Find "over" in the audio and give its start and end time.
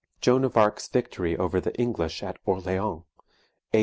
1.37-1.61